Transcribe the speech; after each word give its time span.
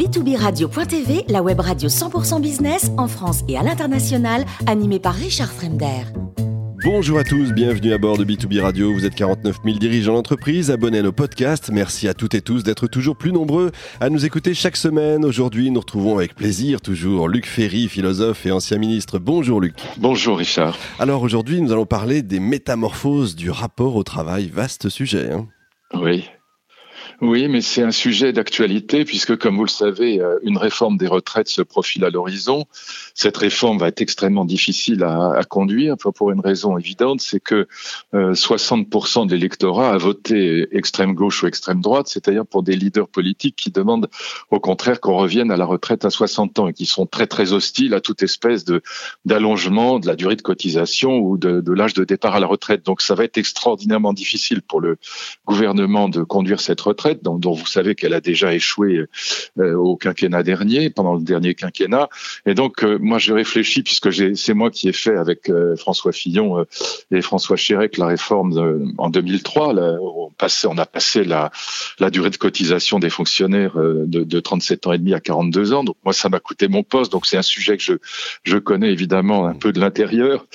b2b-radio.tv, 0.00 1.26
la 1.28 1.42
web 1.42 1.60
radio 1.60 1.90
100% 1.90 2.40
business 2.40 2.90
en 2.96 3.06
France 3.06 3.42
et 3.48 3.58
à 3.58 3.62
l'international, 3.62 4.46
animée 4.66 4.98
par 4.98 5.14
Richard 5.14 5.52
Fremder. 5.52 6.04
Bonjour 6.82 7.18
à 7.18 7.24
tous, 7.24 7.52
bienvenue 7.52 7.92
à 7.92 7.98
bord 7.98 8.16
de 8.16 8.24
B2B 8.24 8.62
Radio. 8.62 8.94
Vous 8.94 9.04
êtes 9.04 9.14
49 9.14 9.58
000 9.62 9.76
dirigeants 9.76 10.14
d'entreprise, 10.14 10.70
abonnés 10.70 11.00
à 11.00 11.02
nos 11.02 11.12
podcasts. 11.12 11.68
Merci 11.70 12.08
à 12.08 12.14
toutes 12.14 12.34
et 12.34 12.40
tous 12.40 12.62
d'être 12.62 12.86
toujours 12.86 13.14
plus 13.14 13.30
nombreux 13.30 13.72
à 14.00 14.08
nous 14.08 14.24
écouter 14.24 14.54
chaque 14.54 14.78
semaine. 14.78 15.22
Aujourd'hui, 15.26 15.70
nous 15.70 15.80
retrouvons 15.80 16.16
avec 16.16 16.34
plaisir 16.34 16.80
toujours 16.80 17.28
Luc 17.28 17.44
Ferry, 17.44 17.86
philosophe 17.86 18.46
et 18.46 18.52
ancien 18.52 18.78
ministre. 18.78 19.18
Bonjour 19.18 19.60
Luc. 19.60 19.74
Bonjour 19.98 20.38
Richard. 20.38 20.78
Alors 20.98 21.20
aujourd'hui, 21.20 21.60
nous 21.60 21.72
allons 21.72 21.84
parler 21.84 22.22
des 22.22 22.40
métamorphoses 22.40 23.36
du 23.36 23.50
rapport 23.50 23.96
au 23.96 24.02
travail. 24.02 24.48
Vaste 24.48 24.88
sujet. 24.88 25.30
Hein 25.30 25.46
oui, 25.92 26.24
oui, 27.22 27.48
mais 27.48 27.60
c'est 27.60 27.82
un 27.82 27.90
sujet 27.90 28.32
d'actualité 28.32 29.04
puisque, 29.04 29.36
comme 29.36 29.56
vous 29.56 29.64
le 29.64 29.70
savez, 29.70 30.20
euh, 30.20 30.38
une 30.42 30.56
réforme 30.56 30.96
des 30.96 31.06
retraites 31.06 31.48
se 31.48 31.60
profile 31.60 32.02
à 32.06 32.10
l'horizon. 32.10 32.64
Cette 33.14 33.36
réforme 33.36 33.76
va 33.76 33.88
être 33.88 34.00
extrêmement 34.00 34.46
difficile 34.46 35.04
à, 35.04 35.42
conduire 35.48 35.96
pour 35.98 36.30
une 36.30 36.40
raison 36.40 36.78
évidente, 36.78 37.20
c'est 37.20 37.40
que 37.40 37.66
euh, 38.14 38.32
60% 38.32 39.26
de 39.26 39.34
l'électorat 39.34 39.90
a 39.90 39.98
voté 39.98 40.68
extrême 40.74 41.14
gauche 41.14 41.42
ou 41.42 41.46
extrême 41.46 41.82
droite, 41.82 42.08
c'est-à-dire 42.08 42.46
pour 42.46 42.62
des 42.62 42.76
leaders 42.76 43.08
politiques 43.08 43.56
qui 43.56 43.70
demandent 43.70 44.08
au 44.50 44.60
contraire 44.60 45.00
qu'on 45.00 45.16
revienne 45.16 45.50
à 45.50 45.56
la 45.56 45.66
retraite 45.66 46.04
à 46.06 46.10
60 46.10 46.58
ans 46.58 46.68
et 46.68 46.72
qui 46.72 46.86
sont 46.86 47.04
très 47.04 47.26
très 47.26 47.52
hostiles 47.52 47.92
à 47.92 48.00
toute 48.00 48.22
espèce 48.22 48.64
d'allongement 49.26 49.98
de 49.98 50.06
la 50.06 50.16
durée 50.16 50.36
de 50.36 50.42
cotisation 50.42 51.18
ou 51.18 51.36
de 51.36 51.72
l'âge 51.72 51.94
de 51.94 52.04
départ 52.04 52.34
à 52.34 52.40
la 52.40 52.46
retraite. 52.46 52.86
Donc 52.86 53.02
ça 53.02 53.14
va 53.14 53.24
être 53.24 53.36
extraordinairement 53.36 54.14
difficile 54.14 54.62
pour 54.62 54.80
le 54.80 54.96
gouvernement 55.44 56.08
de 56.08 56.22
conduire 56.22 56.60
cette 56.60 56.80
retraite 56.80 57.09
dont, 57.14 57.38
vous 57.52 57.66
savez 57.66 57.94
qu'elle 57.94 58.14
a 58.14 58.20
déjà 58.20 58.54
échoué 58.54 59.04
euh, 59.58 59.74
au 59.74 59.96
quinquennat 59.96 60.42
dernier, 60.42 60.90
pendant 60.90 61.14
le 61.14 61.22
dernier 61.22 61.54
quinquennat. 61.54 62.08
Et 62.46 62.54
donc, 62.54 62.84
euh, 62.84 62.98
moi, 63.00 63.18
je 63.18 63.32
réfléchis, 63.32 63.82
puisque 63.82 64.12
c'est 64.36 64.54
moi 64.54 64.70
qui 64.70 64.88
ai 64.88 64.92
fait 64.92 65.16
avec 65.16 65.48
euh, 65.50 65.76
François 65.76 66.12
Fillon 66.12 66.64
et 67.10 67.22
François 67.22 67.56
Chérec 67.56 67.98
la 67.98 68.06
réforme 68.06 68.94
en 68.98 69.10
2003. 69.10 69.74
on, 69.74 70.30
passait, 70.36 70.66
on 70.66 70.78
a 70.78 70.86
passé 70.86 71.24
la, 71.24 71.50
la 71.98 72.10
durée 72.10 72.30
de 72.30 72.36
cotisation 72.36 72.98
des 72.98 73.10
fonctionnaires 73.10 73.76
de, 73.76 74.24
de 74.24 74.40
37 74.40 74.86
ans 74.86 74.92
et 74.92 74.98
demi 74.98 75.14
à 75.14 75.20
42 75.20 75.72
ans. 75.72 75.84
Donc, 75.84 75.96
moi, 76.04 76.12
ça 76.12 76.28
m'a 76.28 76.40
coûté 76.40 76.68
mon 76.68 76.82
poste. 76.82 77.12
Donc, 77.12 77.26
c'est 77.26 77.36
un 77.36 77.42
sujet 77.42 77.76
que 77.76 77.82
je, 77.82 77.94
je 78.44 78.56
connais 78.58 78.90
évidemment 78.90 79.46
un 79.46 79.54
peu 79.54 79.72
de 79.72 79.80
l'intérieur. 79.80 80.46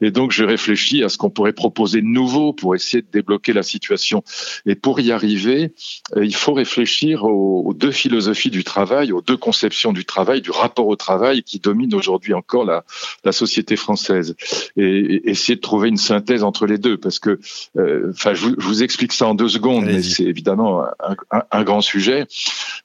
Et 0.00 0.10
donc, 0.10 0.32
je 0.32 0.44
réfléchis 0.44 1.02
à 1.02 1.08
ce 1.08 1.18
qu'on 1.18 1.30
pourrait 1.30 1.52
proposer 1.52 2.00
de 2.00 2.06
nouveau 2.06 2.52
pour 2.52 2.74
essayer 2.74 3.02
de 3.02 3.08
débloquer 3.10 3.52
la 3.52 3.62
situation. 3.62 4.22
Et 4.66 4.74
pour 4.74 5.00
y 5.00 5.12
arriver, 5.12 5.34
euh, 5.64 6.03
il 6.16 6.34
faut 6.34 6.52
réfléchir 6.52 7.24
aux, 7.24 7.72
deux 7.74 7.90
philosophies 7.90 8.50
du 8.50 8.62
travail, 8.62 9.12
aux 9.12 9.22
deux 9.22 9.36
conceptions 9.36 9.92
du 9.92 10.04
travail, 10.04 10.42
du 10.42 10.50
rapport 10.50 10.86
au 10.86 10.96
travail 10.96 11.42
qui 11.42 11.58
domine 11.58 11.94
aujourd'hui 11.94 12.34
encore 12.34 12.64
la, 12.64 12.84
la, 13.24 13.32
société 13.32 13.76
française, 13.76 14.36
et, 14.76 15.30
essayer 15.30 15.56
de 15.56 15.60
trouver 15.60 15.88
une 15.88 15.96
synthèse 15.96 16.44
entre 16.44 16.66
les 16.66 16.78
deux, 16.78 16.98
parce 16.98 17.18
que, 17.18 17.40
euh, 17.78 18.10
enfin, 18.10 18.34
je, 18.34 18.48
vous 18.58 18.82
explique 18.82 19.12
ça 19.12 19.26
en 19.26 19.34
deux 19.34 19.48
secondes, 19.48 19.86
mais 19.86 20.02
c'est 20.02 20.24
évidemment 20.24 20.84
un, 21.30 21.42
un, 21.50 21.64
grand 21.64 21.80
sujet. 21.80 22.26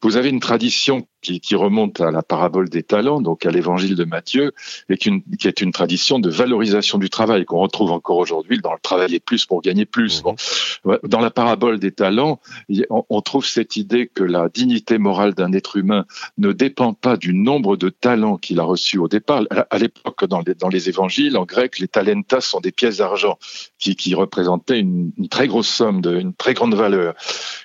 Vous 0.01 0.15
avez 0.15 0.29
une 0.29 0.39
tradition 0.39 1.05
qui, 1.21 1.39
qui, 1.39 1.55
remonte 1.55 2.01
à 2.01 2.11
la 2.11 2.23
parabole 2.23 2.69
des 2.69 2.83
talents, 2.83 3.21
donc 3.21 3.45
à 3.45 3.51
l'évangile 3.51 3.95
de 3.95 4.03
Matthieu, 4.03 4.53
et 4.89 4.97
qui, 4.97 5.23
qui, 5.37 5.47
est 5.47 5.61
une 5.61 5.71
tradition 5.71 6.19
de 6.19 6.29
valorisation 6.29 6.97
du 6.97 7.09
travail 7.09 7.45
qu'on 7.45 7.59
retrouve 7.59 7.91
encore 7.91 8.17
aujourd'hui 8.17 8.59
dans 8.59 8.73
le 8.73 8.79
travailler 8.81 9.19
plus 9.19 9.45
pour 9.45 9.61
gagner 9.61 9.85
plus. 9.85 10.21
Bon. 10.21 10.35
Dans 11.03 11.19
la 11.19 11.31
parabole 11.31 11.79
des 11.79 11.91
talents, 11.91 12.39
on, 12.89 13.05
on 13.09 13.21
trouve 13.21 13.45
cette 13.45 13.75
idée 13.75 14.07
que 14.07 14.23
la 14.23 14.49
dignité 14.49 14.97
morale 14.97 15.33
d'un 15.33 15.51
être 15.53 15.77
humain 15.77 16.05
ne 16.37 16.51
dépend 16.51 16.93
pas 16.93 17.17
du 17.17 17.33
nombre 17.33 17.77
de 17.77 17.89
talents 17.89 18.37
qu'il 18.37 18.59
a 18.59 18.63
reçus 18.63 18.97
au 18.97 19.07
départ. 19.07 19.43
À 19.69 19.77
l'époque, 19.77 20.25
dans 20.25 20.41
les, 20.45 20.55
dans 20.55 20.69
les 20.69 20.89
évangiles, 20.89 21.37
en 21.37 21.45
grec, 21.45 21.79
les 21.79 21.87
talentas 21.87 22.41
sont 22.41 22.59
des 22.59 22.71
pièces 22.71 22.97
d'argent 22.97 23.37
qui, 23.77 23.95
qui 23.95 24.15
représentaient 24.15 24.79
une, 24.79 25.11
une, 25.17 25.29
très 25.29 25.47
grosse 25.47 25.67
somme, 25.67 26.01
de, 26.01 26.19
une 26.19 26.33
très 26.33 26.53
grande 26.53 26.75
valeur. 26.75 27.15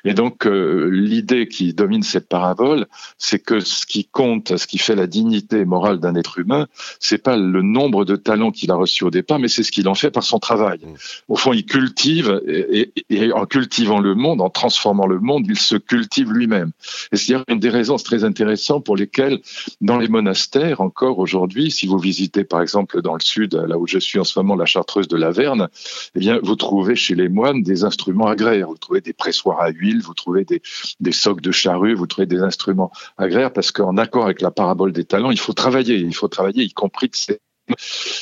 Et 0.04 0.14
donc, 0.14 0.46
euh, 0.46 0.88
l'idée 0.90 1.48
qui 1.48 1.74
domine 1.74 2.02
cette 2.02 2.28
parabole, 2.28 2.86
c'est 3.18 3.43
que 3.44 3.60
ce 3.60 3.86
qui 3.86 4.04
compte, 4.04 4.56
ce 4.56 4.66
qui 4.66 4.78
fait 4.78 4.94
la 4.94 5.06
dignité 5.06 5.64
morale 5.64 6.00
d'un 6.00 6.14
être 6.14 6.38
humain, 6.38 6.66
c'est 7.00 7.18
pas 7.18 7.36
le 7.36 7.62
nombre 7.62 8.04
de 8.04 8.16
talents 8.16 8.50
qu'il 8.50 8.70
a 8.70 8.74
reçus 8.74 9.04
au 9.04 9.10
départ, 9.10 9.38
mais 9.38 9.48
c'est 9.48 9.62
ce 9.62 9.72
qu'il 9.72 9.88
en 9.88 9.94
fait 9.94 10.10
par 10.10 10.22
son 10.22 10.38
travail. 10.38 10.78
Mmh. 10.82 10.94
Au 11.28 11.36
fond, 11.36 11.52
il 11.52 11.64
cultive 11.64 12.40
et, 12.46 12.92
et, 13.10 13.32
en 13.32 13.46
cultivant 13.46 14.00
le 14.00 14.14
monde, 14.14 14.40
en 14.40 14.50
transformant 14.50 15.06
le 15.06 15.20
monde, 15.20 15.44
il 15.48 15.58
se 15.58 15.76
cultive 15.76 16.32
lui-même. 16.32 16.72
Et 17.12 17.16
c'est 17.16 17.34
une 17.48 17.58
des 17.58 17.70
raisons 17.70 17.96
très 17.96 18.24
intéressantes 18.24 18.84
pour 18.84 18.96
lesquelles, 18.96 19.40
dans 19.80 19.98
les 19.98 20.08
monastères, 20.08 20.80
encore 20.80 21.18
aujourd'hui, 21.18 21.70
si 21.70 21.86
vous 21.86 21.98
visitez 21.98 22.44
par 22.44 22.62
exemple 22.62 23.02
dans 23.02 23.14
le 23.14 23.20
sud, 23.20 23.54
là 23.54 23.78
où 23.78 23.86
je 23.86 23.98
suis 23.98 24.18
en 24.18 24.24
ce 24.24 24.38
moment, 24.38 24.54
la 24.54 24.66
chartreuse 24.66 25.08
de 25.08 25.16
Laverne, 25.16 25.68
eh 26.14 26.18
bien, 26.18 26.38
vous 26.42 26.56
trouvez 26.56 26.96
chez 26.96 27.14
les 27.14 27.28
moines 27.28 27.62
des 27.62 27.84
instruments 27.84 28.26
agraires. 28.26 28.68
Vous 28.68 28.78
trouvez 28.78 29.00
des 29.00 29.12
pressoirs 29.12 29.60
à 29.60 29.70
huile, 29.70 30.00
vous 30.02 30.14
trouvez 30.14 30.44
des, 30.44 30.62
des 31.00 31.12
socs 31.12 31.40
de 31.40 31.50
charrue, 31.50 31.94
vous 31.94 32.06
trouvez 32.06 32.26
des 32.26 32.40
instruments 32.40 32.90
agraires 33.18 33.33
parce 33.52 33.72
qu'en 33.72 33.96
accord 33.96 34.24
avec 34.24 34.40
la 34.40 34.50
parabole 34.50 34.92
des 34.92 35.04
talents, 35.04 35.30
il 35.30 35.38
faut 35.38 35.52
travailler, 35.52 35.96
il 35.96 36.14
faut 36.14 36.28
travailler, 36.28 36.62
y 36.62 36.72
compris 36.72 37.10
que 37.10 37.16
c'est 37.16 37.40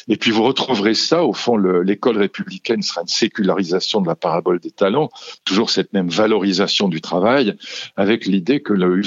et 0.09 0.17
puis 0.17 0.31
vous 0.31 0.45
retrouverez 0.45 0.95
ça, 0.95 1.25
au 1.25 1.33
fond, 1.33 1.56
l'école 1.56 2.19
républicaine 2.19 2.83
sera 2.83 3.03
une 3.03 3.09
sécularisation 3.09 4.00
de 4.00 4.06
la 4.06 4.15
parabole 4.15 4.61
des 4.61 4.71
talents, 4.71 5.11
toujours 5.45 5.71
cette 5.71 5.93
même 5.93 6.09
valorisation 6.09 6.89
du 6.89 7.00
travail, 7.00 7.56
avec 7.97 8.27
l'idée 8.27 8.62
que 8.62 8.73
le 8.73 9.03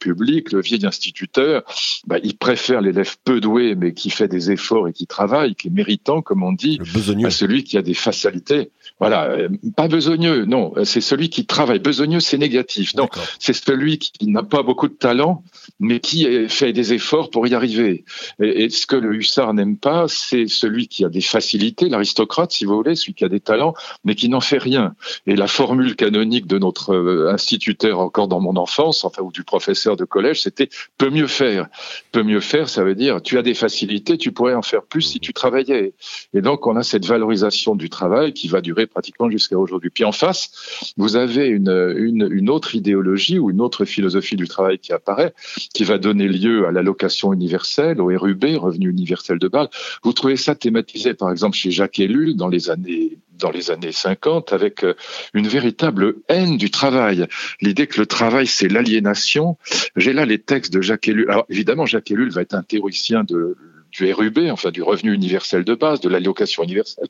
public, 0.00 0.52
le 0.52 0.60
vieil 0.60 0.84
instituteur, 0.86 1.62
bah, 2.06 2.18
il 2.22 2.36
préfère 2.36 2.80
l'élève 2.80 3.16
peu 3.24 3.40
doué 3.40 3.74
mais 3.74 3.94
qui 3.94 4.10
fait 4.10 4.28
des 4.28 4.50
efforts 4.50 4.88
et 4.88 4.92
qui 4.92 5.06
travaille, 5.06 5.54
qui 5.54 5.68
est 5.68 5.70
méritant, 5.70 6.20
comme 6.20 6.42
on 6.42 6.52
dit, 6.52 6.78
à 7.24 7.30
celui 7.30 7.64
qui 7.64 7.78
a 7.78 7.82
des 7.82 7.94
facilités. 7.94 8.70
Voilà, 9.00 9.24
euh, 9.24 9.48
pas 9.76 9.88
besogneux, 9.88 10.44
non, 10.44 10.72
c'est 10.84 11.00
celui 11.00 11.28
qui 11.28 11.46
travaille. 11.46 11.80
Besogneux, 11.80 12.20
c'est 12.20 12.38
négatif. 12.38 12.94
Non, 12.94 13.08
c'est 13.38 13.52
celui 13.52 13.98
qui 13.98 14.28
n'a 14.28 14.42
pas 14.42 14.62
beaucoup 14.62 14.88
de 14.88 14.94
talent, 14.94 15.42
mais 15.80 16.00
qui 16.00 16.48
fait 16.48 16.72
des 16.72 16.92
efforts 16.92 17.30
pour 17.30 17.46
y 17.46 17.54
arriver. 17.54 18.04
Et, 18.40 18.70
ce 18.70 18.86
que 18.86 18.96
le 18.96 19.14
hussard 19.14 19.52
n'aime 19.54 19.76
pas, 19.76 20.06
c'est 20.08 20.46
celui 20.46 20.88
qui 20.88 21.04
a 21.04 21.08
des 21.08 21.20
facilités, 21.20 21.88
l'aristocrate, 21.88 22.52
si 22.52 22.64
vous 22.64 22.76
voulez, 22.76 22.94
celui 22.94 23.14
qui 23.14 23.24
a 23.24 23.28
des 23.28 23.40
talents, 23.40 23.74
mais 24.04 24.14
qui 24.14 24.28
n'en 24.28 24.40
fait 24.40 24.58
rien. 24.58 24.94
Et 25.26 25.36
la 25.36 25.48
formule 25.48 25.96
canonique 25.96 26.46
de 26.46 26.58
notre 26.58 26.94
euh, 26.94 27.32
instituteur 27.32 27.98
encore 27.98 28.28
dans 28.28 28.40
mon 28.40 28.56
enfance, 28.56 29.04
enfin, 29.04 29.22
ou 29.22 29.32
du 29.32 29.44
professeur 29.44 29.96
de 29.96 30.04
collège, 30.04 30.42
c'était 30.42 30.68
peut 30.98 31.10
mieux 31.10 31.26
faire. 31.26 31.66
Peut 32.12 32.22
mieux 32.22 32.40
faire, 32.40 32.68
ça 32.68 32.84
veut 32.84 32.94
dire 32.94 33.22
tu 33.22 33.38
as 33.38 33.42
des 33.42 33.54
facilités, 33.54 34.18
tu 34.18 34.32
pourrais 34.32 34.54
en 34.54 34.62
faire 34.62 34.82
plus 34.82 35.02
si 35.02 35.20
tu 35.20 35.32
travaillais. 35.32 35.94
Et 36.32 36.40
donc, 36.40 36.66
on 36.66 36.76
a 36.76 36.82
cette 36.82 37.06
valorisation 37.06 37.74
du 37.74 37.90
travail 37.90 38.32
qui 38.32 38.48
va 38.48 38.60
durer 38.60 38.83
pratiquement 38.86 39.30
jusqu'à 39.30 39.58
aujourd'hui. 39.58 39.90
Puis 39.90 40.04
en 40.04 40.12
face, 40.12 40.92
vous 40.96 41.16
avez 41.16 41.46
une, 41.46 41.94
une, 41.98 42.50
autre 42.50 42.74
idéologie 42.74 43.38
ou 43.38 43.50
une 43.50 43.60
autre 43.60 43.84
philosophie 43.84 44.36
du 44.36 44.48
travail 44.48 44.78
qui 44.78 44.92
apparaît, 44.92 45.34
qui 45.72 45.84
va 45.84 45.98
donner 45.98 46.28
lieu 46.28 46.66
à 46.66 46.72
l'allocation 46.72 47.32
universelle, 47.32 48.00
au 48.00 48.06
RUB, 48.06 48.44
revenu 48.56 48.90
universel 48.90 49.38
de 49.38 49.48
base. 49.48 49.68
Vous 50.02 50.12
trouvez 50.12 50.36
ça 50.36 50.54
thématisé, 50.54 51.14
par 51.14 51.30
exemple, 51.30 51.56
chez 51.56 51.70
Jacques 51.70 51.98
Ellul 51.98 52.36
dans 52.36 52.48
les 52.48 52.70
années 52.70 53.18
dans 53.38 53.50
les 53.50 53.70
années 53.70 53.92
50 53.92 54.52
avec 54.52 54.84
euh, 54.84 54.94
une 55.32 55.48
véritable 55.48 56.14
haine 56.28 56.56
du 56.56 56.70
travail. 56.70 57.26
L'idée 57.60 57.86
que 57.86 58.00
le 58.00 58.06
travail, 58.06 58.46
c'est 58.46 58.68
l'aliénation. 58.68 59.58
J'ai 59.96 60.12
là 60.12 60.24
les 60.24 60.38
textes 60.38 60.72
de 60.72 60.80
Jacques 60.80 61.08
Ellul. 61.08 61.30
Alors 61.30 61.44
évidemment, 61.48 61.86
Jacques 61.86 62.10
Ellul 62.10 62.30
va 62.30 62.42
être 62.42 62.54
un 62.54 62.62
théoricien 62.62 63.24
de 63.24 63.56
du 63.94 64.12
RUB, 64.12 64.38
enfin 64.50 64.70
du 64.70 64.82
revenu 64.82 65.12
universel 65.12 65.64
de 65.64 65.74
base, 65.74 66.00
de 66.00 66.08
l'allocation 66.08 66.62
universelle. 66.62 67.06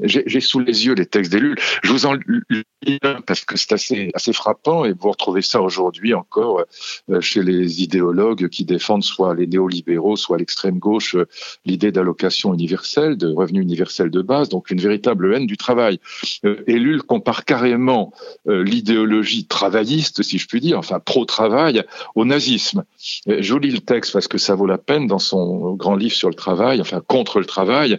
J'ai 0.00 0.40
sous 0.40 0.60
les 0.60 0.86
yeux 0.86 0.94
les 0.94 1.06
textes 1.06 1.32
d'élus. 1.32 1.56
Je 1.82 1.92
vous 1.92 2.06
en 2.06 2.14
lis 2.14 2.98
un 3.02 3.20
parce 3.20 3.44
que 3.44 3.56
c'est 3.56 3.72
assez, 3.72 4.10
assez 4.14 4.32
frappant 4.32 4.84
et 4.84 4.92
vous 4.92 5.10
retrouvez 5.10 5.42
ça 5.42 5.60
aujourd'hui 5.62 6.14
encore 6.14 6.64
euh, 7.10 7.20
chez 7.20 7.42
les 7.42 7.82
idéologues 7.82 8.48
qui 8.48 8.64
défendent 8.64 9.04
soit 9.04 9.34
les 9.34 9.46
néolibéraux, 9.46 10.16
soit 10.16 10.38
l'extrême 10.38 10.78
gauche, 10.78 11.14
euh, 11.14 11.26
l'idée 11.64 11.92
d'allocation 11.92 12.52
universelle, 12.52 13.16
de 13.16 13.28
revenu 13.28 13.60
universel 13.60 14.10
de 14.10 14.22
base, 14.22 14.48
donc 14.48 14.70
une 14.70 14.80
véritable 14.80 15.34
haine 15.34 15.46
du 15.46 15.56
travail. 15.56 16.00
Ellul 16.42 16.98
euh, 16.98 17.02
compare 17.02 17.44
carrément 17.44 18.12
l'idéologie 18.46 19.46
travailliste, 19.46 20.22
si 20.22 20.38
je 20.38 20.46
puis 20.46 20.60
dire, 20.60 20.78
enfin 20.78 21.00
pro-travail, 21.00 21.82
au 22.14 22.24
nazisme. 22.24 22.84
Je 23.26 23.52
vous 23.52 23.58
lis 23.58 23.70
le 23.70 23.80
texte 23.80 24.12
parce 24.12 24.28
que 24.28 24.38
ça 24.38 24.54
vaut 24.54 24.66
la 24.66 24.78
peine 24.78 25.06
dans 25.06 25.18
son 25.18 25.74
grand 25.74 25.96
livre 25.96 26.14
sur 26.14 26.23
le 26.28 26.34
travail, 26.34 26.80
enfin 26.80 27.02
contre 27.06 27.38
le 27.38 27.46
travail, 27.46 27.98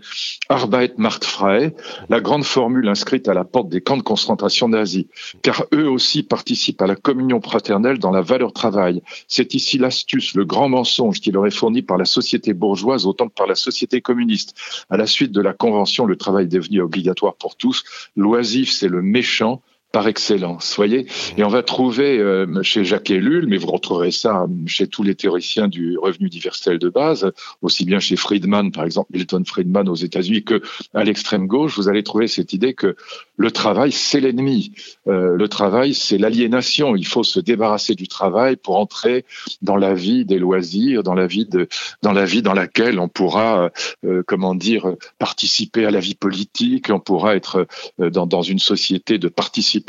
Arbeit 0.49 0.93
macht 0.97 1.25
frei, 1.25 1.75
la 2.09 2.19
grande 2.21 2.43
formule 2.43 2.87
inscrite 2.87 3.27
à 3.27 3.33
la 3.33 3.43
porte 3.43 3.69
des 3.69 3.81
camps 3.81 3.97
de 3.97 4.03
concentration 4.03 4.67
nazis, 4.69 5.05
car 5.41 5.65
eux 5.73 5.89
aussi 5.89 6.23
participent 6.23 6.81
à 6.81 6.87
la 6.87 6.95
communion 6.95 7.41
fraternelle 7.41 7.99
dans 7.99 8.11
la 8.11 8.21
valeur 8.21 8.53
travail. 8.53 9.01
C'est 9.27 9.53
ici 9.53 9.77
l'astuce, 9.77 10.35
le 10.35 10.45
grand 10.45 10.69
mensonge 10.69 11.19
qui 11.19 11.31
leur 11.31 11.45
est 11.45 11.51
fourni 11.51 11.81
par 11.81 11.97
la 11.97 12.05
société 12.05 12.53
bourgeoise 12.53 13.05
autant 13.05 13.27
que 13.27 13.33
par 13.33 13.47
la 13.47 13.55
société 13.55 14.01
communiste. 14.01 14.55
À 14.89 14.97
la 14.97 15.07
suite 15.07 15.31
de 15.31 15.41
la 15.41 15.53
convention, 15.53 16.05
le 16.05 16.15
travail 16.15 16.45
est 16.45 16.49
devenu 16.49 16.81
obligatoire 16.81 17.35
pour 17.35 17.55
tous. 17.55 17.83
L'oisif, 18.15 18.71
c'est 18.71 18.89
le 18.89 19.01
méchant 19.01 19.61
par 19.95 20.09
excellence, 20.09 20.75
voyez. 20.75 21.07
Et 21.37 21.45
on 21.45 21.47
va 21.47 21.63
trouver 21.63 22.19
euh, 22.19 22.61
chez 22.63 22.83
Jacques 22.83 23.11
Ellul, 23.11 23.47
mais 23.47 23.55
vous 23.55 23.71
retrouverez 23.71 24.11
ça 24.11 24.45
chez 24.67 24.87
tous 24.87 25.03
les 25.03 25.15
théoriciens 25.15 25.69
du 25.69 25.97
revenu 25.97 26.27
universel 26.27 26.79
de 26.79 26.89
base, 26.89 27.31
aussi 27.61 27.85
bien 27.85 28.01
chez 28.01 28.17
Friedman, 28.17 28.73
par 28.73 28.83
exemple, 28.83 29.11
Milton 29.13 29.45
Friedman 29.45 29.87
aux 29.87 29.95
États-Unis, 29.95 30.43
que 30.43 30.61
à 30.93 31.05
l'extrême 31.05 31.47
gauche, 31.47 31.77
vous 31.77 31.87
allez 31.87 32.03
trouver 32.03 32.27
cette 32.27 32.51
idée 32.51 32.73
que 32.73 32.97
le 33.37 33.51
travail, 33.51 33.93
c'est 33.93 34.19
l'ennemi. 34.19 34.73
Euh, 35.07 35.37
le 35.37 35.47
travail, 35.47 35.93
c'est 35.93 36.17
l'aliénation. 36.17 36.97
Il 36.97 37.07
faut 37.07 37.23
se 37.23 37.39
débarrasser 37.39 37.95
du 37.95 38.09
travail 38.09 38.57
pour 38.57 38.77
entrer 38.77 39.23
dans 39.61 39.77
la 39.77 39.93
vie 39.93 40.25
des 40.25 40.39
loisirs, 40.39 41.03
dans 41.03 41.15
la 41.15 41.27
vie 41.27 41.45
de, 41.45 41.69
dans 42.01 42.11
la 42.13 42.25
vie 42.25 42.41
dans 42.41 42.53
laquelle 42.53 42.99
on 42.99 43.07
pourra, 43.07 43.71
euh, 44.05 44.23
comment 44.27 44.55
dire, 44.55 44.93
participer 45.19 45.85
à 45.85 45.91
la 45.91 46.01
vie 46.01 46.15
politique, 46.15 46.89
on 46.89 46.99
pourra 46.99 47.35
être 47.37 47.65
euh, 48.01 48.09
dans, 48.09 48.25
dans 48.25 48.41
une 48.41 48.59
société 48.59 49.17
de 49.19 49.29
participation 49.29 49.84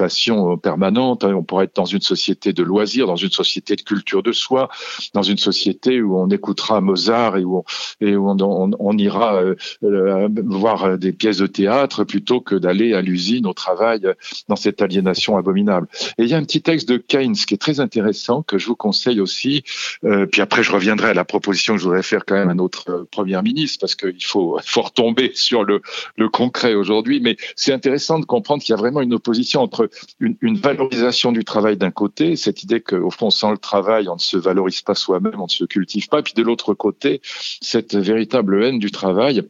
permanente, 0.63 1.25
hein, 1.25 1.35
on 1.35 1.43
pourra 1.43 1.65
être 1.65 1.77
dans 1.77 1.85
une 1.85 2.01
société 2.01 2.53
de 2.53 2.63
loisirs, 2.63 3.07
dans 3.07 3.17
une 3.17 3.31
société 3.31 3.77
de 3.77 3.83
culture 3.83 4.23
de 4.23 4.33
soi, 4.33 4.69
dans 5.15 5.23
une 5.23 5.39
société 5.39 6.01
où 6.01 6.19
on 6.19 6.29
écoutera 6.29 6.81
Mozart 6.81 7.37
et 7.37 7.45
où 7.45 7.59
on, 7.59 7.65
et 8.01 8.17
où 8.17 8.29
on, 8.29 8.37
on, 8.41 8.71
on 8.79 8.99
ira 8.99 9.43
voir 9.83 10.99
des 10.99 11.13
pièces 11.13 11.39
de 11.39 11.47
théâtre 11.47 12.05
plutôt 12.05 12.41
que 12.41 12.55
d'aller 12.55 12.95
à 12.95 13.03
l'usine 13.03 13.47
au 13.47 13.53
travail 13.53 14.01
dans 14.49 14.57
cette 14.57 14.83
aliénation 14.83 15.37
abominable. 15.37 15.89
Et 16.19 16.25
il 16.25 16.29
y 16.29 16.35
a 16.35 16.37
un 16.37 16.45
petit 16.45 16.63
texte 16.63 16.89
de 16.89 16.97
Keynes 16.97 17.35
qui 17.35 17.55
est 17.55 17.59
très 17.59 17.81
intéressant 17.81 18.43
que 18.43 18.59
je 18.59 18.67
vous 18.67 18.77
conseille 18.77 19.21
aussi. 19.21 19.65
Euh, 20.05 20.27
puis 20.27 20.41
après, 20.41 20.63
je 20.63 20.73
reviendrai 20.73 21.11
à 21.11 21.15
la 21.15 21.25
proposition 21.25 21.75
que 21.75 21.81
je 21.81 21.85
voudrais 21.85 22.03
faire 22.03 22.25
quand 22.25 22.35
même 22.35 22.49
à 22.49 22.55
notre 22.55 22.91
euh, 22.91 23.09
premier 23.11 23.41
ministre 23.43 23.79
parce 23.81 23.95
qu'il 23.95 24.25
faut, 24.25 24.59
faut 24.65 24.83
retomber 24.83 25.33
sur 25.35 25.65
le 25.65 25.81
concret 26.29 26.75
aujourd'hui. 26.75 27.21
Mais 27.21 27.37
c'est 27.55 27.73
intéressant 27.73 28.19
de 28.19 28.25
comprendre 28.25 28.63
qu'il 28.63 28.73
y 28.73 28.75
a 28.75 28.81
vraiment 28.81 29.01
une 29.01 29.15
opposition 29.15 29.63
entre 29.63 29.86
une, 30.21 30.57
valorisation 30.57 31.33
du 31.33 31.45
travail 31.45 31.77
d'un 31.77 31.91
côté, 31.91 32.37
cette 32.37 32.63
idée 32.63 32.81
qu'au 32.81 33.11
fond, 33.11 33.31
sans 33.31 33.51
le 33.51 33.59
travail, 33.59 34.09
on 34.09 34.15
ne 34.15 34.21
se 34.21 34.37
valorise 34.37 34.83
pas 34.83 34.95
soi-même, 34.95 35.41
on 35.41 35.45
ne 35.45 35.51
se 35.51 35.65
cultive 35.65 36.09
pas. 36.09 36.23
Puis 36.23 36.35
de 36.35 36.43
l'autre 36.43 36.75
côté, 36.75 37.21
cette 37.61 37.95
véritable 37.95 38.63
haine 38.63 38.79
du 38.79 38.91
travail 38.91 39.47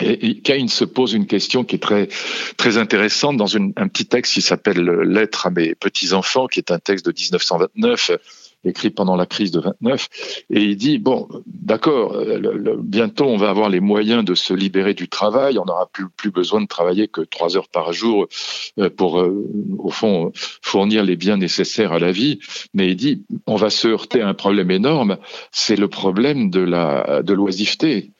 et, 0.00 0.40
Keynes 0.40 0.68
se 0.68 0.84
pose 0.84 1.12
une 1.12 1.26
question 1.26 1.64
qui 1.64 1.76
est 1.76 1.80
très 1.80 2.08
très 2.56 2.78
intéressante 2.78 3.36
dans 3.36 3.56
un 3.56 3.88
petit 3.88 4.06
texte 4.06 4.34
qui 4.34 4.42
s'appelle 4.42 4.82
Lettre 4.82 5.46
à 5.46 5.50
mes 5.50 5.74
petits 5.74 6.12
enfants, 6.12 6.46
qui 6.46 6.58
est 6.58 6.70
un 6.70 6.78
texte 6.78 7.04
de 7.04 7.12
1929 7.12 8.12
écrit 8.64 8.90
pendant 8.90 9.16
la 9.16 9.26
crise 9.26 9.50
de 9.50 9.60
29, 9.60 10.08
et 10.50 10.62
il 10.62 10.76
dit 10.76 10.98
bon, 10.98 11.28
d'accord, 11.46 12.14
euh, 12.14 12.76
bientôt 12.78 13.24
on 13.24 13.36
va 13.36 13.50
avoir 13.50 13.68
les 13.68 13.80
moyens 13.80 14.24
de 14.24 14.34
se 14.34 14.52
libérer 14.52 14.94
du 14.94 15.08
travail, 15.08 15.58
on 15.58 15.64
n'aura 15.64 15.86
plus, 15.86 16.08
plus 16.08 16.30
besoin 16.30 16.60
de 16.60 16.66
travailler 16.66 17.08
que 17.08 17.22
trois 17.22 17.56
heures 17.56 17.68
par 17.68 17.92
jour 17.92 18.26
euh, 18.78 18.90
pour, 18.90 19.20
euh, 19.20 19.46
au 19.78 19.90
fond, 19.90 20.32
fournir 20.62 21.04
les 21.04 21.16
biens 21.16 21.36
nécessaires 21.36 21.92
à 21.92 21.98
la 21.98 22.12
vie, 22.12 22.38
mais 22.74 22.88
il 22.88 22.96
dit 22.96 23.24
on 23.46 23.56
va 23.56 23.70
se 23.70 23.88
heurter 23.88 24.20
à 24.20 24.28
un 24.28 24.34
problème 24.34 24.70
énorme, 24.70 25.16
c'est 25.52 25.76
le 25.76 25.88
problème 25.88 26.50
de 26.50 26.60
la 26.60 27.22
de 27.22 27.32
l'oisiveté. 27.32 28.10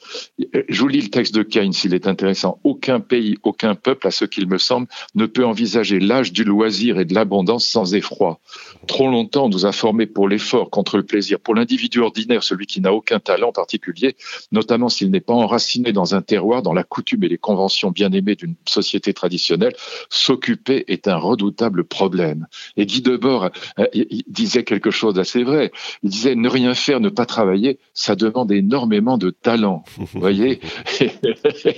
Je 0.69 0.81
vous 0.81 0.89
lis 0.89 1.03
le 1.03 1.09
texte 1.09 1.35
de 1.35 1.43
Keynes, 1.43 1.73
il 1.85 1.95
est 1.95 2.07
intéressant. 2.07 2.61
Aucun 2.65 3.01
pays, 3.01 3.37
aucun 3.43 3.75
peuple, 3.75 4.07
à 4.07 4.11
ce 4.11 4.25
qu'il 4.25 4.49
me 4.49 4.59
semble, 4.59 4.87
ne 5.15 5.27
peut 5.27 5.45
envisager 5.45 6.01
l'âge 6.01 6.33
du 6.33 6.45
loisir 6.45 6.99
et 6.99 7.05
de 7.05 7.15
l'abondance 7.15 7.67
sans 7.67 7.95
effroi. 7.95 8.41
Trop 8.87 9.09
longtemps, 9.09 9.47
on 9.47 9.49
nous 9.49 9.67
a 9.67 9.73
formés 9.73 10.07
pour 10.07 10.29
l'effort 10.29 10.71
contre 10.71 10.97
le 10.97 11.05
plaisir. 11.05 11.41
Pour 11.41 11.55
l'individu 11.55 12.01
ordinaire, 12.01 12.43
celui 12.43 12.67
qui 12.67 12.81
n'a 12.81 12.93
aucun 12.93 13.21
talent 13.21 13.53
particulier, 13.53 14.17
notamment 14.53 14.89
s'il 14.89 15.11
n'est 15.11 15.21
pas 15.21 15.35
enraciné 15.35 15.93
dans 15.93 16.15
un 16.15 16.23
terroir, 16.23 16.63
dans 16.63 16.73
la 16.73 16.85
coutume 16.85 17.25
et 17.25 17.29
les 17.29 17.39
conventions 17.39 17.91
bien 17.91 18.13
aimées 18.13 18.37
d'une 18.37 18.55
société 18.67 19.13
traditionnelle, 19.13 19.75
s'occuper 20.09 20.85
est 20.89 21.09
un 21.09 21.17
redoutable 21.17 21.85
problème. 21.85 22.47
Et 22.77 22.87
Guy 22.87 23.03
Debord 23.03 23.51
euh, 23.79 23.87
disait 24.27 24.65
quelque 24.65 24.91
chose 24.91 25.15
d'assez 25.15 25.45
vrai. 25.45 25.73
Il 26.03 26.11
disait 26.11 26.35
ne 26.35 26.49
rien 26.49 26.75
faire, 26.75 27.01
ne 27.01 27.09
pas 27.09 27.27
travailler, 27.27 27.79
ça 27.95 28.17
demande 28.17 28.53
énormément 28.53 29.19
de 29.19 29.31
talent. 29.31 29.85
Vous 30.13 30.21
voyez 30.21 30.61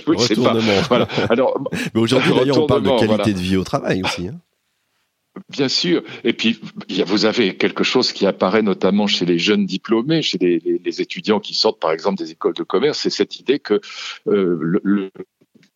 Retournement. 0.07 1.05
Alors, 1.29 1.59
Mais 1.93 2.01
aujourd'hui, 2.01 2.31
d'ailleurs, 2.33 2.63
on 2.63 2.67
parle 2.67 2.83
de 2.83 2.99
qualité 2.99 3.33
de 3.33 3.39
vie 3.39 3.57
au 3.57 3.63
travail 3.63 4.01
aussi. 4.03 4.29
Hein. 4.29 4.39
Bien 5.49 5.67
sûr. 5.67 6.03
Et 6.23 6.33
puis, 6.33 6.59
vous 7.05 7.25
avez 7.25 7.57
quelque 7.57 7.83
chose 7.83 8.11
qui 8.13 8.25
apparaît 8.25 8.61
notamment 8.61 9.07
chez 9.07 9.25
les 9.25 9.39
jeunes 9.39 9.65
diplômés, 9.65 10.21
chez 10.21 10.37
les, 10.37 11.01
étudiants 11.01 11.39
qui 11.39 11.53
sortent, 11.53 11.79
par 11.79 11.91
exemple, 11.91 12.17
des 12.17 12.31
écoles 12.31 12.53
de 12.53 12.63
commerce, 12.63 12.99
c'est 12.99 13.09
cette 13.09 13.39
idée 13.39 13.59
que 13.59 13.81
euh, 14.27 14.79
le, 14.83 15.11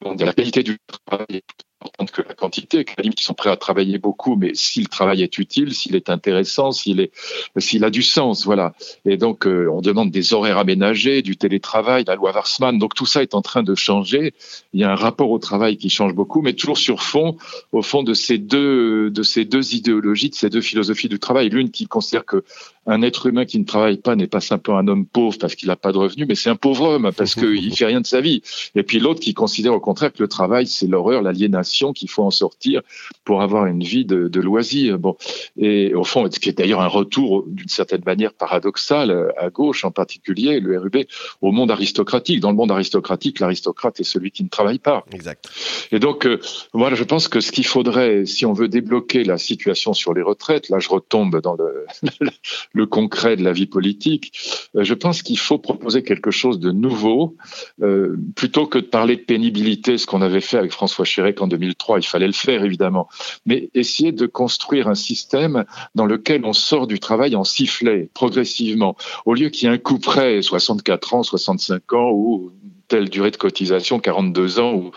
la 0.01 0.33
qualité 0.33 0.63
du 0.63 0.77
travail 1.05 1.25
est 1.29 1.43
importante 1.81 2.11
que 2.11 2.21
la 2.27 2.33
quantité, 2.33 2.85
qui 2.85 3.23
sont 3.23 3.33
prêts 3.33 3.49
à 3.49 3.55
travailler 3.55 3.97
beaucoup, 3.97 4.35
mais 4.35 4.51
si 4.53 4.81
le 4.81 4.87
travail 4.87 5.21
est 5.21 5.37
utile, 5.37 5.73
s'il 5.73 5.95
est 5.95 6.09
intéressant, 6.09 6.71
s'il 6.71 7.09
s'il 7.57 7.83
a 7.83 7.89
du 7.89 8.01
sens, 8.01 8.45
voilà. 8.45 8.73
Et 9.05 9.17
donc, 9.17 9.45
euh, 9.45 9.69
on 9.71 9.81
demande 9.81 10.11
des 10.11 10.33
horaires 10.33 10.57
aménagés, 10.57 11.21
du 11.21 11.37
télétravail, 11.37 12.03
la 12.07 12.15
loi 12.15 12.31
Warsman. 12.33 12.77
Donc, 12.79 12.95
tout 12.95 13.05
ça 13.05 13.21
est 13.21 13.35
en 13.35 13.41
train 13.41 13.63
de 13.63 13.75
changer. 13.75 14.33
Il 14.73 14.81
y 14.81 14.83
a 14.83 14.91
un 14.91 14.95
rapport 14.95 15.29
au 15.29 15.39
travail 15.39 15.77
qui 15.77 15.89
change 15.89 16.13
beaucoup, 16.13 16.41
mais 16.41 16.53
toujours 16.53 16.77
sur 16.77 17.03
fond, 17.03 17.37
au 17.71 17.81
fond 17.81 18.03
de 18.03 18.13
ces 18.13 18.37
deux, 18.37 19.09
de 19.09 19.23
ces 19.23 19.45
deux 19.45 19.75
idéologies, 19.75 20.29
de 20.29 20.35
ces 20.35 20.49
deux 20.49 20.61
philosophies 20.61 21.09
du 21.09 21.19
travail. 21.19 21.49
L'une 21.49 21.69
qui 21.69 21.87
considère 21.87 22.25
que 22.25 22.43
un 22.87 23.01
être 23.01 23.27
humain 23.27 23.45
qui 23.45 23.59
ne 23.59 23.65
travaille 23.65 23.97
pas 23.97 24.15
n'est 24.15 24.27
pas 24.27 24.39
simplement 24.39 24.77
un 24.77 24.87
homme 24.87 25.05
pauvre 25.05 25.37
parce 25.39 25.55
qu'il 25.55 25.67
n'a 25.67 25.75
pas 25.75 25.91
de 25.91 25.97
revenus, 25.97 26.25
mais 26.27 26.35
c'est 26.35 26.49
un 26.49 26.55
pauvre 26.55 26.85
homme 26.85 27.11
parce 27.15 27.35
qu'il 27.35 27.75
fait 27.75 27.85
rien 27.85 28.01
de 28.01 28.07
sa 28.07 28.21
vie. 28.21 28.41
Et 28.75 28.83
puis 28.83 28.99
l'autre 28.99 29.19
qui 29.19 29.33
considère 29.33 29.73
au 29.73 29.79
contraire 29.79 30.13
que 30.13 30.23
le 30.23 30.29
travail, 30.29 30.67
c'est 30.67 30.87
l'horreur, 30.87 31.21
l'aliénation, 31.21 31.91
qu'il 31.91 32.09
faut 32.09 32.23
en 32.23 32.31
sortir 32.31 32.81
pour 33.25 33.41
avoir 33.41 33.65
une 33.65 33.83
vie 33.83 34.05
de, 34.05 34.29
de 34.29 34.41
loisir. 34.41 34.97
Bon, 34.99 35.17
et 35.57 35.93
au 35.93 36.05
fond, 36.05 36.27
ce 36.31 36.39
qui 36.39 36.49
est 36.49 36.57
d'ailleurs 36.57 36.81
un 36.81 36.87
retour 36.87 37.43
d'une 37.47 37.67
certaine 37.67 38.03
manière 38.05 38.33
paradoxal 38.33 39.33
à 39.37 39.49
gauche 39.49 39.83
en 39.83 39.91
particulier, 39.91 40.59
le 40.59 40.79
RUB, 40.79 41.05
au 41.41 41.51
monde 41.51 41.71
aristocratique. 41.71 42.39
Dans 42.39 42.51
le 42.51 42.55
monde 42.55 42.71
aristocratique, 42.71 43.39
l'aristocrate 43.39 43.99
est 43.99 44.03
celui 44.03 44.31
qui 44.31 44.43
ne 44.43 44.49
travaille 44.49 44.79
pas. 44.79 45.05
Exact. 45.11 45.49
Et 45.91 45.99
donc, 45.99 46.25
euh, 46.25 46.39
voilà, 46.73 46.95
je 46.95 47.03
pense 47.03 47.27
que 47.27 47.41
ce 47.41 47.51
qu'il 47.51 47.65
faudrait, 47.65 48.25
si 48.25 48.45
on 48.45 48.53
veut 48.53 48.69
débloquer 48.69 49.23
la 49.23 49.37
situation 49.37 49.93
sur 49.93 50.13
les 50.13 50.21
retraites, 50.21 50.69
là, 50.69 50.79
je 50.79 50.89
retombe 50.89 51.41
dans 51.41 51.55
le 51.55 51.85
le 52.77 52.85
concret 52.85 53.35
de 53.35 53.43
la 53.43 53.51
vie 53.51 53.65
politique, 53.65 54.31
euh, 54.75 54.83
je 54.83 54.93
pense 54.93 55.21
qu'il 55.21 55.39
faut 55.39 55.57
proposer 55.57 56.03
quelque 56.03 56.31
chose 56.31 56.59
de 56.59 56.71
nouveau, 56.71 57.35
euh, 57.81 58.15
plutôt 58.35 58.67
que 58.67 58.77
de 58.77 58.85
parler 58.85 59.15
de 59.15 59.21
pénibilité, 59.21 59.97
ce 59.97 60.05
qu'on 60.05 60.21
avait 60.21 60.41
fait 60.41 60.57
avec 60.57 60.71
François 60.71 61.05
Chirac 61.05 61.41
en 61.41 61.47
2003, 61.47 61.99
il 61.99 62.05
fallait 62.05 62.27
le 62.27 62.33
faire 62.33 62.63
évidemment, 62.63 63.09
mais 63.45 63.69
essayer 63.73 64.11
de 64.11 64.25
construire 64.25 64.87
un 64.87 64.95
système 64.95 65.65
dans 65.95 66.05
lequel 66.05 66.45
on 66.45 66.53
sort 66.53 66.87
du 66.87 66.99
travail 66.99 67.35
en 67.35 67.43
sifflet, 67.43 68.09
progressivement, 68.13 68.95
au 69.25 69.33
lieu 69.33 69.49
qu'il 69.49 69.67
y 69.67 69.71
ait 69.71 69.75
un 69.75 69.77
coup 69.77 69.99
près, 69.99 70.41
64 70.41 71.13
ans, 71.15 71.23
65 71.23 71.93
ans, 71.93 72.11
ou 72.11 72.51
telle 72.87 73.09
durée 73.09 73.31
de 73.31 73.37
cotisation, 73.37 73.99
42 73.99 74.59
ans 74.59 74.73
ou, 74.73 74.91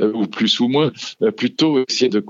euh, 0.00 0.12
ou 0.12 0.26
plus 0.26 0.60
ou 0.60 0.68
moins, 0.68 0.92
euh, 1.22 1.30
plutôt 1.30 1.84
essayer 1.88 2.08
de 2.08 2.20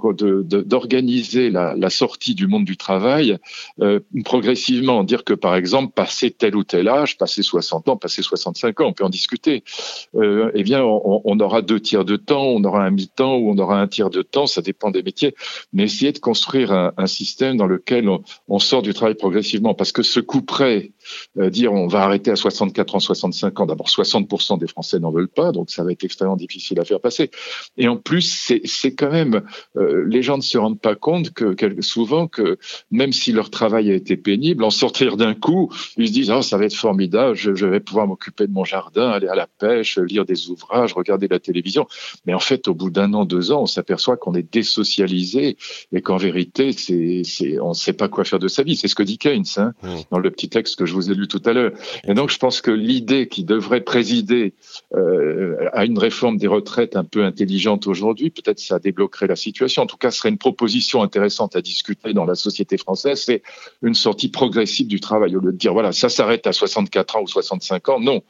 d'organiser 0.62 1.50
la, 1.50 1.74
la, 1.76 1.90
sortie 1.90 2.34
du 2.34 2.46
monde 2.46 2.64
du 2.64 2.76
travail 2.76 3.38
euh, 3.80 4.00
progressivement, 4.24 5.04
dire 5.04 5.24
que 5.24 5.34
par 5.34 5.56
exemple, 5.56 5.92
passer 5.94 6.30
tel 6.30 6.56
ou 6.56 6.64
tel 6.64 6.88
âge, 6.88 7.16
passer 7.16 7.42
60 7.42 7.88
ans, 7.88 7.96
passer 7.96 8.22
65 8.22 8.80
ans, 8.80 8.86
on 8.88 8.92
peut 8.92 9.04
en 9.04 9.08
discuter, 9.08 9.64
euh, 10.14 10.50
eh 10.54 10.62
bien 10.62 10.82
on, 10.82 11.22
on, 11.24 11.40
aura 11.40 11.62
deux 11.62 11.80
tiers 11.80 12.04
de 12.04 12.16
temps, 12.16 12.44
on 12.44 12.62
aura 12.64 12.84
un 12.84 12.90
mi-temps 12.90 13.36
ou 13.36 13.50
on 13.50 13.58
aura 13.58 13.80
un 13.80 13.88
tiers 13.88 14.10
de 14.10 14.22
temps, 14.22 14.46
ça 14.46 14.62
dépend 14.62 14.90
des 14.90 15.02
métiers, 15.02 15.34
mais 15.72 15.84
essayer 15.84 16.12
de 16.12 16.18
construire 16.18 16.72
un, 16.72 16.92
un 16.96 17.06
système 17.06 17.56
dans 17.56 17.66
lequel 17.66 18.08
on, 18.08 18.22
on, 18.48 18.58
sort 18.58 18.82
du 18.82 18.94
travail 18.94 19.14
progressivement, 19.14 19.74
parce 19.74 19.92
que 19.92 20.02
ce 20.02 20.20
coup 20.20 20.42
près, 20.42 20.92
dire 21.36 21.72
on 21.72 21.86
va 21.86 22.02
arrêter 22.02 22.30
à 22.30 22.36
64 22.36 22.94
ans, 22.94 23.00
65 23.00 23.60
ans, 23.60 23.66
d'abord 23.66 23.88
60% 23.88 24.58
des 24.58 24.66
Français 24.66 24.98
n'en 24.98 25.10
veulent 25.10 25.28
pas, 25.28 25.52
donc 25.52 25.70
ça 25.70 25.84
va 25.84 25.92
être 25.92 26.04
extrêmement 26.04 26.36
difficile 26.36 26.80
à 26.80 26.84
faire 26.84 27.00
passer. 27.00 27.30
Et 27.76 27.88
en 27.88 27.96
plus, 27.96 28.52
c'est 28.64 28.94
quand 28.94 29.10
même, 29.10 29.42
euh, 29.76 30.04
les 30.06 30.22
gens 30.22 30.36
ne 30.36 30.42
se 30.42 30.58
rendent 30.58 30.80
pas 30.80 30.94
compte 30.94 31.30
que, 31.30 31.54
souvent 31.80 32.26
que 32.26 32.58
même 32.90 33.12
si 33.12 33.32
leur 33.32 33.50
travail 33.50 33.90
a 33.90 33.94
été 33.94 34.16
pénible, 34.16 34.64
en 34.64 34.70
sortir 34.70 35.16
d'un 35.16 35.34
coup, 35.34 35.72
ils 35.96 36.08
se 36.08 36.12
disent 36.12 36.30
oh 36.30 36.42
ça 36.42 36.58
va 36.58 36.64
être 36.64 36.74
formidable, 36.74 37.34
je, 37.36 37.66
vais 37.66 37.80
pouvoir 37.80 38.06
m'occuper 38.06 38.46
de 38.46 38.52
mon 38.52 38.64
jardin, 38.64 39.10
aller 39.10 39.28
à 39.28 39.34
la 39.34 39.46
pêche, 39.46 39.98
lire 39.98 40.24
des 40.24 40.50
ouvrages, 40.50 40.92
regarder 40.92 41.28
la 41.28 41.38
télévision. 41.38 41.86
Mais 42.24 42.34
en 42.34 42.38
fait, 42.38 42.68
au 42.68 42.74
bout 42.74 42.90
d'un 42.90 43.12
an, 43.14 43.24
deux 43.24 43.52
ans, 43.52 43.62
on 43.62 43.66
s'aperçoit 43.66 44.16
qu'on 44.16 44.34
est 44.34 44.52
désocialisé 44.52 45.56
et 45.92 46.02
qu'en 46.02 46.16
vérité, 46.16 46.72
c'est 46.72 47.22
on 47.60 47.70
ne 47.70 47.74
sait 47.74 47.92
pas 47.92 48.08
quoi 48.08 48.24
faire 48.24 48.38
de 48.38 48.48
sa 48.48 48.62
vie. 48.62 48.76
C'est 48.76 48.88
ce 48.88 48.94
que 48.94 49.02
dit 49.02 49.18
Keynes 49.18 49.44
hein, 49.56 49.72
mmh. 49.82 49.88
dans 50.10 50.18
le 50.18 50.30
petit 50.30 50.48
texte 50.48 50.76
que 50.76 50.86
je 50.86 50.94
vous 50.96 51.10
ai 51.10 51.14
lu 51.14 51.28
tout 51.28 51.42
à 51.44 51.52
l'heure. 51.52 51.72
Et 52.06 52.14
donc, 52.14 52.30
je 52.30 52.38
pense 52.38 52.60
que 52.60 52.70
l'idée 52.70 53.28
qui 53.28 53.44
devrait 53.44 53.82
présider 53.82 54.54
euh, 54.94 55.68
à 55.72 55.84
une 55.84 55.98
réforme 55.98 56.36
des 56.36 56.46
retraites 56.46 56.96
un 56.96 57.04
peu 57.04 57.24
intelligente 57.24 57.86
aujourd'hui, 57.86 58.30
peut-être 58.30 58.58
ça 58.58 58.78
débloquerait 58.78 59.26
la 59.26 59.36
situation. 59.36 59.82
En 59.82 59.86
tout 59.86 59.96
cas, 59.96 60.10
ce 60.10 60.18
serait 60.18 60.28
une 60.28 60.38
proposition 60.38 61.02
intéressante 61.02 61.56
à 61.56 61.60
discuter 61.60 62.12
dans 62.12 62.24
la 62.24 62.34
société 62.34 62.76
française. 62.76 63.22
C'est 63.26 63.42
une 63.82 63.94
sortie 63.94 64.28
progressive 64.28 64.86
du 64.86 65.00
travail. 65.00 65.36
Au 65.36 65.40
lieu 65.40 65.52
de 65.52 65.56
dire, 65.56 65.72
voilà, 65.72 65.92
ça 65.92 66.08
s'arrête 66.08 66.46
à 66.46 66.52
64 66.52 67.16
ans 67.16 67.22
ou 67.22 67.28
65 67.28 67.88
ans, 67.88 68.00
non. 68.00 68.22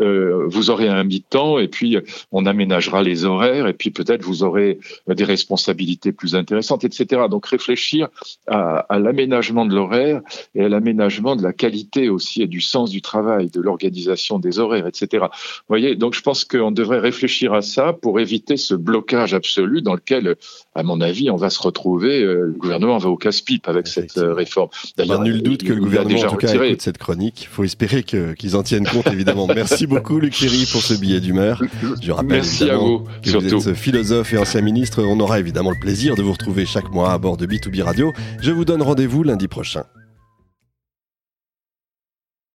Euh, 0.00 0.46
vous 0.48 0.70
aurez 0.70 0.88
un 0.88 1.04
mi-temps 1.04 1.58
et 1.58 1.68
puis 1.68 1.98
on 2.32 2.46
aménagera 2.46 3.02
les 3.02 3.24
horaires 3.24 3.66
et 3.66 3.72
puis 3.74 3.90
peut-être 3.90 4.22
vous 4.22 4.42
aurez 4.42 4.78
des 5.08 5.24
responsabilités 5.24 6.12
plus 6.12 6.34
intéressantes, 6.34 6.84
etc. 6.84 7.22
Donc 7.30 7.46
réfléchir 7.46 8.08
à, 8.46 8.78
à 8.88 8.98
l'aménagement 8.98 9.66
de 9.66 9.74
l'horaire 9.74 10.20
et 10.54 10.62
à 10.62 10.68
l'aménagement 10.68 11.36
de 11.36 11.42
la 11.42 11.52
qualité 11.52 12.05
aussi 12.08 12.42
et 12.42 12.46
du 12.46 12.60
sens 12.60 12.90
du 12.90 13.02
travail, 13.02 13.48
de 13.50 13.60
l'organisation 13.60 14.38
des 14.38 14.58
horaires, 14.58 14.86
etc. 14.86 15.24
Vous 15.30 15.68
voyez, 15.68 15.96
donc 15.96 16.14
je 16.14 16.22
pense 16.22 16.44
qu'on 16.44 16.70
devrait 16.70 16.98
réfléchir 16.98 17.52
à 17.52 17.62
ça 17.62 17.92
pour 17.92 18.20
éviter 18.20 18.56
ce 18.56 18.74
blocage 18.74 19.34
absolu 19.34 19.82
dans 19.82 19.94
lequel, 19.94 20.36
à 20.74 20.82
mon 20.82 21.00
avis, 21.00 21.30
on 21.30 21.36
va 21.36 21.50
se 21.50 21.60
retrouver. 21.60 22.22
Euh, 22.22 22.46
le 22.46 22.52
gouvernement 22.52 22.98
va 22.98 23.08
au 23.08 23.16
casse-pipe 23.16 23.68
avec 23.68 23.86
cette 23.86 24.18
euh, 24.18 24.34
réforme. 24.34 24.68
D'ailleurs, 24.96 25.22
nul 25.22 25.42
doute 25.42 25.64
que 25.64 25.72
le 25.72 25.80
gouvernement, 25.80 26.20
en 26.20 26.30
tout 26.30 26.36
cas, 26.36 26.52
écoute 26.52 26.82
cette 26.82 26.98
chronique. 26.98 27.42
Il 27.42 27.48
faut 27.48 27.64
espérer 27.64 28.02
qu'ils 28.02 28.56
en 28.56 28.62
tiennent 28.62 28.86
compte, 28.86 29.06
évidemment. 29.08 29.46
Merci 29.46 29.86
beaucoup, 29.86 30.18
Luc 30.18 30.34
Ferry, 30.34 30.66
pour 30.70 30.82
ce 30.82 30.94
billet 30.94 31.20
d'humeur. 31.20 31.62
Je 32.02 32.12
rappelle 32.12 32.28
Merci 32.28 32.70
à 32.70 32.76
vous, 32.76 33.04
que 33.22 33.30
surtout. 33.30 33.60
vous 33.60 33.68
êtes 33.68 33.76
philosophe 33.76 34.32
et 34.32 34.38
ancien 34.38 34.60
ministre. 34.60 35.02
On 35.02 35.18
aura 35.20 35.40
évidemment 35.40 35.70
le 35.70 35.80
plaisir 35.80 36.16
de 36.16 36.22
vous 36.22 36.32
retrouver 36.32 36.66
chaque 36.66 36.90
mois 36.90 37.12
à 37.12 37.18
bord 37.18 37.36
de 37.36 37.46
B2B 37.46 37.82
Radio. 37.82 38.12
Je 38.40 38.52
vous 38.52 38.64
donne 38.64 38.82
rendez-vous 38.82 39.22
lundi 39.22 39.48
prochain. 39.48 39.84